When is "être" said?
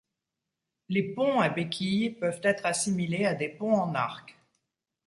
2.41-2.65